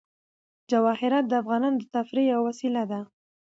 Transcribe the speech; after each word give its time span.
جواهرات 0.71 1.25
د 1.27 1.33
افغانانو 1.41 1.77
د 1.81 1.85
تفریح 1.95 2.25
یوه 2.31 2.43
وسیله 2.49 2.83
ده. 2.91 2.99